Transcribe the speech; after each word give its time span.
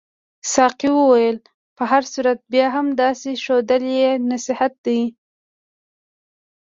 ساقي 0.53 0.89
وویل 0.93 1.37
په 1.75 1.83
هر 1.91 2.03
صورت 2.13 2.39
بیا 2.53 2.65
هم 2.75 2.87
داسې 3.03 3.29
ښودل 3.43 3.83
یې 3.99 4.11
نصیحت 4.31 4.73
دی. 4.85 5.01